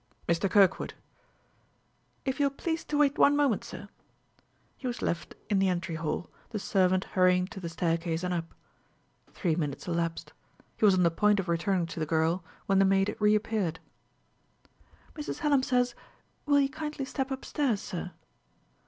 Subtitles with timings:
[0.27, 0.49] "Mr.
[0.49, 0.95] Kirkwood."
[2.25, 3.87] "If you will please to wait one moment, sir"
[4.79, 8.55] He was left in the entry hall, the servant hurrying to the staircase and up.
[9.33, 10.33] Three minutes elapsed;
[10.75, 13.79] he was on the point of returning to the girl, when the maid reappeared.
[15.13, 15.37] "Mrs.
[15.37, 15.93] Hallam says,
[16.47, 18.11] will you kindly step up stairs, sir."